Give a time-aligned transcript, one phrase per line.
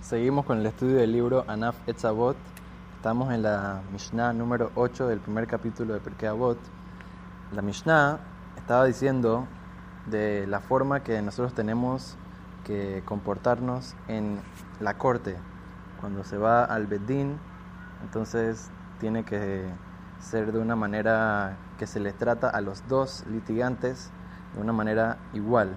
[0.00, 2.34] Seguimos con el estudio del libro Anaf Etzavot.
[2.96, 6.58] Estamos en la Mishnah número 8 del primer capítulo de Pirkei Avot.
[7.52, 8.18] La Mishnah
[8.56, 9.46] estaba diciendo
[10.06, 12.16] de la forma que nosotros tenemos
[12.64, 14.40] que comportarnos en
[14.80, 15.36] la corte.
[16.00, 17.38] Cuando se va al Bedín,
[18.02, 18.70] entonces
[19.00, 19.68] tiene que
[20.18, 24.10] ser de una manera que se les trata a los dos litigantes
[24.54, 25.76] de una manera igual.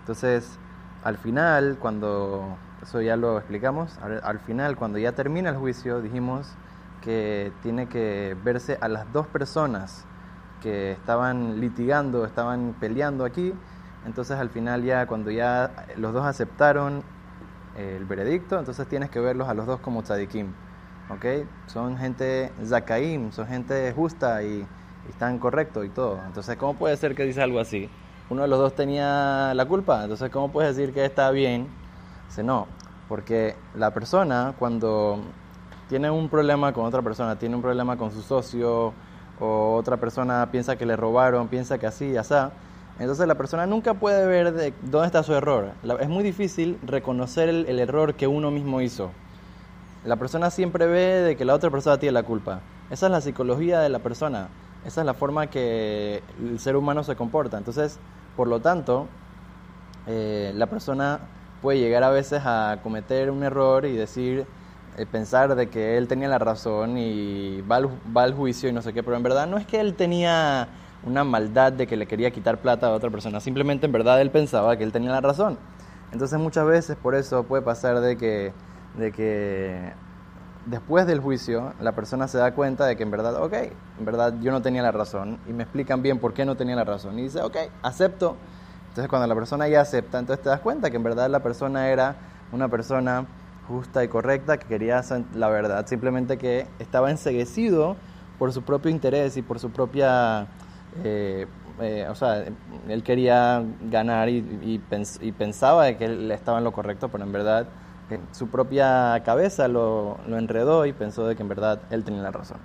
[0.00, 0.58] Entonces,
[1.02, 3.96] al final, cuando eso ya lo explicamos.
[3.98, 6.48] Al final, cuando ya termina el juicio, dijimos
[7.00, 10.04] que tiene que verse a las dos personas
[10.62, 13.52] que estaban litigando, estaban peleando aquí.
[14.04, 17.02] Entonces, al final, ya cuando ya los dos aceptaron
[17.76, 20.48] el veredicto, entonces tienes que verlos a los dos como tzadikim.
[21.10, 21.46] ¿Ok?
[21.66, 24.66] Son gente zakaim, son gente justa y,
[25.06, 26.20] y están correctos y todo.
[26.26, 27.88] Entonces, ¿cómo puede ser que dice algo así?
[28.28, 31.81] Uno de los dos tenía la culpa, entonces, ¿cómo puedes decir que está bien?
[32.32, 32.66] Dice, no,
[33.10, 35.20] porque la persona cuando
[35.90, 38.94] tiene un problema con otra persona, tiene un problema con su socio,
[39.38, 42.32] o otra persona piensa que le robaron, piensa que así, así,
[42.98, 45.72] entonces la persona nunca puede ver de dónde está su error.
[46.00, 49.10] Es muy difícil reconocer el, el, error que uno mismo hizo.
[50.06, 52.60] La persona siempre ve de que la otra persona tiene la culpa.
[52.88, 54.48] Esa es la psicología de la persona.
[54.86, 57.58] Esa es la forma que el ser humano se comporta.
[57.58, 57.98] Entonces,
[58.38, 59.06] por lo tanto,
[60.06, 61.20] eh, la persona
[61.62, 64.44] puede llegar a veces a cometer un error y decir,
[64.98, 68.72] eh, pensar de que él tenía la razón y va al, va al juicio y
[68.72, 70.68] no sé qué, pero en verdad no es que él tenía
[71.04, 74.30] una maldad de que le quería quitar plata a otra persona, simplemente en verdad él
[74.30, 75.56] pensaba que él tenía la razón.
[76.12, 78.52] Entonces muchas veces por eso puede pasar de que,
[78.98, 79.94] de que
[80.66, 83.54] después del juicio la persona se da cuenta de que en verdad, ok,
[83.98, 86.76] en verdad yo no tenía la razón y me explican bien por qué no tenía
[86.76, 88.36] la razón y dice, ok, acepto
[88.92, 91.88] entonces cuando la persona ya acepta, entonces te das cuenta que en verdad la persona
[91.88, 92.14] era
[92.52, 93.24] una persona
[93.66, 97.96] justa y correcta que quería hacer la verdad, simplemente que estaba enseguecido
[98.38, 100.46] por su propio interés y por su propia...
[101.02, 101.46] Eh,
[101.80, 102.44] eh, o sea,
[102.86, 107.32] él quería ganar y, pens y, pensaba que él estaba en lo correcto, pero en
[107.32, 107.66] verdad
[108.32, 112.58] su propia cabeza lo, enredó y pensó de que en verdad él tenía la razón.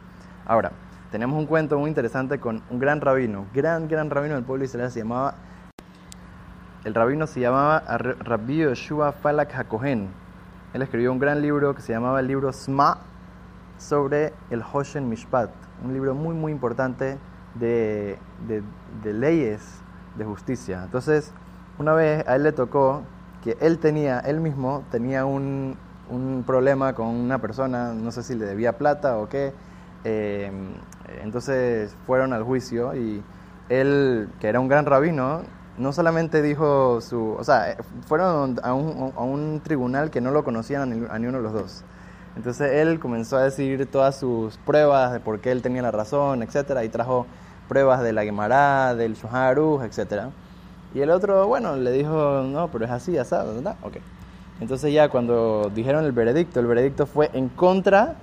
[0.46, 0.74] Ahora,
[1.10, 4.92] tenemos un cuento muy interesante con un gran rabino, gran, gran rabino del pueblo israelí,
[4.92, 5.36] se llamaba
[6.84, 10.10] el rabino se llamaba Rabbi Yoshua Falak HaKohen.
[10.74, 13.00] Él escribió un gran libro que se llamaba el libro Sma
[13.78, 15.50] sobre el Hoshen Mishpat,
[15.84, 17.18] un libro muy muy importante
[17.56, 18.18] de,
[18.48, 18.64] de,
[19.04, 19.82] de, leyes
[20.18, 20.84] de justicia.
[20.84, 21.32] Entonces,
[21.80, 23.04] una vez a él le tocó
[23.44, 25.78] que él tenía, él mismo tenía un,
[26.10, 29.54] un problema con una persona, no sé si le debía plata o qué,
[30.04, 30.52] eh,
[31.22, 33.24] entonces fueron al juicio y
[33.70, 35.42] él, que era un gran rabino,
[35.78, 37.78] no solamente dijo su, o sea,
[38.08, 41.38] fueron a un, a un tribunal que no lo conocían a ni, a ni, uno
[41.38, 41.84] de los dos.
[42.36, 46.44] Entonces él comenzó a decir todas sus pruebas de por qué él tenía la razón,
[46.44, 47.26] etcétera, y trajo
[47.68, 50.30] pruebas de la Gemara, del Shulchan etcétera.
[50.94, 53.76] Y el otro, bueno, le dijo, no, pero es así, asado, ¿verdad?
[53.84, 53.98] Ok.
[54.60, 58.16] Entonces ya cuando dijeron el veredicto, el veredicto fue en contra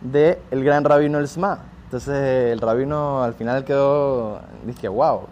[0.00, 1.60] del el gran rabino El Sma.
[1.84, 5.22] Entonces el rabino al final quedó, dije, wow,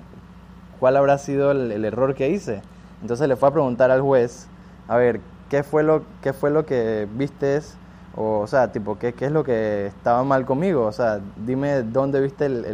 [0.79, 2.63] cuál habrá sido el, error que hice.
[3.03, 4.49] Entonces le fue a preguntar al juez,
[4.89, 7.77] a ver, ¿qué fue lo, qué fue lo que vistes?
[8.17, 10.85] O, sea, tipo, ¿qué, ¿qué es lo que estaba mal conmigo?
[10.87, 12.65] O sea, dime dónde viste el,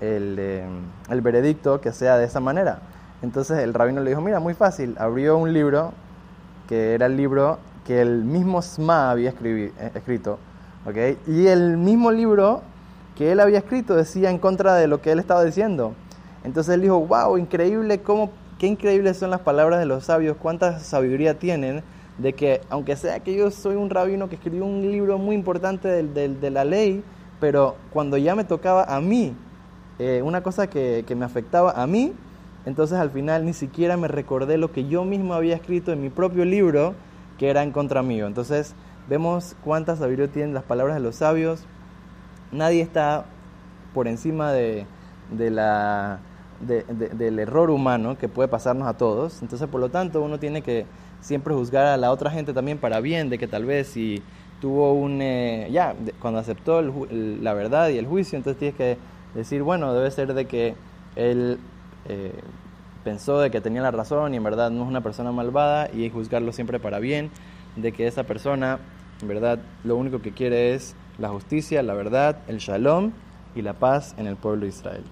[0.00, 0.66] el, eh,
[1.10, 2.78] el veredicto que sea de esa manera.
[3.22, 5.92] Entonces el rabino le dijo, mira, muy fácil, abrió un libro,
[6.68, 10.38] que era el libro que el mismo Sma había eh, escrito,
[10.86, 10.96] ¿ok?
[11.26, 12.62] Y el mismo libro
[13.16, 15.94] que él había escrito decía en contra de lo que él estaba diciendo.
[16.44, 20.78] Entonces él dijo, wow, increíble, cómo, qué increíbles son las palabras de los sabios, cuánta
[20.78, 21.82] sabiduría tienen,
[22.18, 25.88] de que aunque sea que yo soy un rabino que escribió un libro muy importante
[25.88, 27.02] de, de, la ley,
[27.40, 29.34] pero cuando ya me tocaba a mí,
[29.98, 32.12] eh, una cosa que, que me afectaba a mí,
[32.66, 36.10] entonces al final ni siquiera me recordé lo que yo mismo había escrito en mi
[36.10, 36.94] propio libro,
[37.38, 38.26] que era en contra mío.
[38.26, 38.74] Entonces
[39.08, 41.64] vemos cuánta sabiduría tienen las palabras de los sabios.
[42.52, 43.24] Nadie está
[43.92, 44.86] por encima de,
[45.30, 46.20] de la
[46.66, 49.42] de, de, del error humano que puede pasarnos a todos.
[49.42, 50.86] Entonces, por lo tanto, uno tiene que
[51.20, 54.22] siempre juzgar a la otra gente también para bien, de que tal vez si
[54.60, 55.20] tuvo un...
[55.22, 58.98] Eh, ya, de, cuando aceptó el, la verdad y el juicio, entonces tienes que
[59.34, 60.74] decir, bueno, debe ser de que
[61.16, 61.58] él
[62.08, 62.32] eh,
[63.04, 66.08] pensó de que tenía la razón y en verdad no es una persona malvada y
[66.10, 67.30] juzgarlo siempre para bien,
[67.76, 68.78] de que esa persona
[69.20, 73.12] en verdad lo único que quiere es la justicia, la verdad, el shalom
[73.54, 75.04] y la paz en el pueblo de Israel.